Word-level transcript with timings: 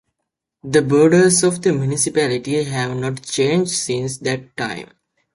The 0.63 0.81
borders 0.81 1.43
of 1.43 1.61
the 1.61 1.73
municipality 1.73 2.63
have 2.63 2.97
not 2.97 3.21
changed 3.21 3.69
since 3.69 4.17
that 4.17 4.57
time. 4.57 4.89